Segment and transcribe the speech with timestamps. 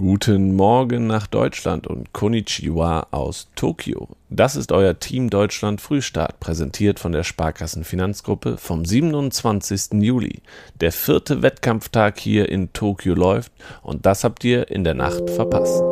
[0.00, 4.06] Guten Morgen nach Deutschland und Konnichiwa aus Tokio.
[4.30, 10.00] Das ist euer Team Deutschland Frühstart, präsentiert von der Sparkassen Finanzgruppe vom 27.
[10.00, 10.40] Juli.
[10.80, 13.50] Der vierte Wettkampftag hier in Tokio läuft
[13.82, 15.82] und das habt ihr in der Nacht verpasst.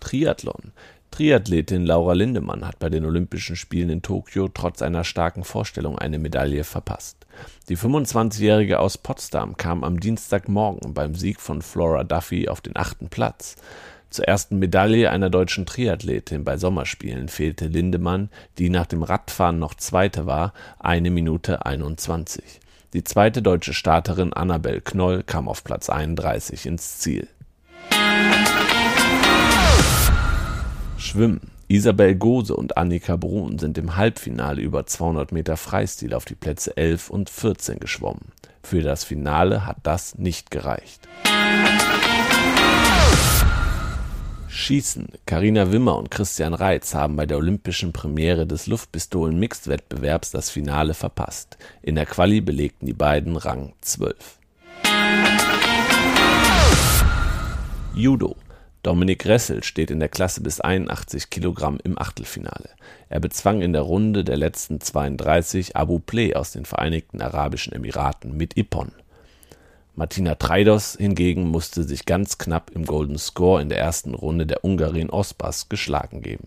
[0.00, 0.72] Triathlon.
[1.10, 6.18] Triathletin Laura Lindemann hat bei den Olympischen Spielen in Tokio trotz einer starken Vorstellung eine
[6.18, 7.26] Medaille verpasst.
[7.68, 13.08] Die 25-Jährige aus Potsdam kam am Dienstagmorgen beim Sieg von Flora Duffy auf den achten
[13.08, 13.56] Platz.
[14.10, 19.74] Zur ersten Medaille einer deutschen Triathletin bei Sommerspielen fehlte Lindemann, die nach dem Radfahren noch
[19.74, 22.60] Zweite war, eine Minute 21.
[22.92, 27.28] Die zweite deutsche Starterin Annabel Knoll kam auf Platz 31 ins Ziel.
[31.16, 31.40] Schwimmen.
[31.66, 36.76] Isabel Gose und Annika Brun sind im Halbfinale über 200 Meter Freistil auf die Plätze
[36.76, 38.32] 11 und 14 geschwommen.
[38.62, 41.08] Für das Finale hat das nicht gereicht.
[44.48, 45.06] Schießen.
[45.24, 51.56] Karina Wimmer und Christian Reitz haben bei der olympischen Premiere des Luftpistolen-Mixed-Wettbewerbs das Finale verpasst.
[51.80, 54.38] In der Quali belegten die beiden Rang 12.
[57.94, 58.36] Judo.
[58.86, 62.68] Dominik Ressel steht in der Klasse bis 81 Kilogramm im Achtelfinale.
[63.08, 68.36] Er bezwang in der Runde der letzten 32 Abu Pleh aus den Vereinigten Arabischen Emiraten
[68.36, 68.92] mit Ippon.
[69.96, 74.64] Martina Treidos hingegen musste sich ganz knapp im Golden Score in der ersten Runde der
[74.64, 76.46] Ungarin Ospas geschlagen geben.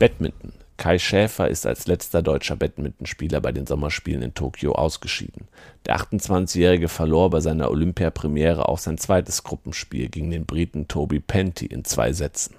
[0.00, 5.48] Badminton Kai Schäfer ist als letzter deutscher Badmintonspieler bei den Sommerspielen in Tokio ausgeschieden.
[5.84, 11.66] Der 28-Jährige verlor bei seiner Olympiapremiere auch sein zweites Gruppenspiel gegen den Briten Toby Penty
[11.66, 12.54] in zwei Sätzen.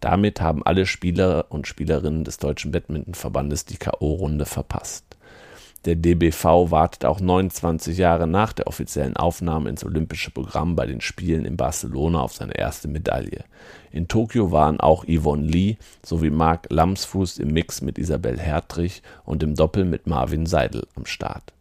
[0.00, 5.04] Damit haben alle Spieler und Spielerinnen des Deutschen Badmintonverbandes die K.O.-Runde verpasst.
[5.84, 11.00] Der DBV wartet auch 29 Jahre nach der offiziellen Aufnahme ins olympische Programm bei den
[11.00, 13.44] Spielen in Barcelona auf seine erste Medaille.
[13.92, 19.42] In Tokio waren auch Yvonne Lee sowie Marc Lamsfuß im Mix mit Isabel Hertrich und
[19.42, 21.52] im Doppel mit Marvin Seidel am Start.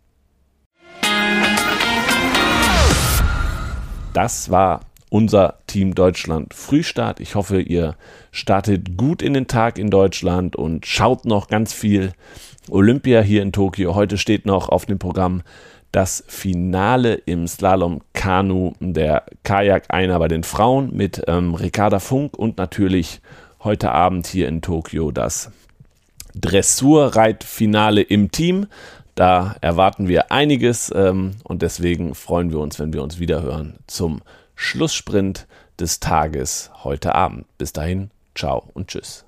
[4.14, 7.20] Das war unser Team Deutschland Frühstart.
[7.20, 7.98] Ich hoffe, ihr
[8.32, 12.14] startet gut in den Tag in Deutschland und schaut noch ganz viel
[12.68, 13.94] Olympia hier in Tokio.
[13.94, 15.44] Heute steht noch auf dem Programm
[15.92, 22.36] das Finale im Slalom Kanu der Kajak einer bei den Frauen mit ähm, Ricarda Funk
[22.36, 23.22] und natürlich
[23.64, 25.52] heute Abend hier in Tokio das
[26.34, 28.66] Dressurreitfinale im Team.
[29.14, 33.76] Da erwarten wir einiges ähm, und deswegen freuen wir uns, wenn wir uns wieder hören
[33.86, 34.24] zum
[34.56, 35.46] Schlusssprint
[35.80, 37.46] des Tages heute Abend.
[37.58, 39.27] Bis dahin, ciao und tschüss.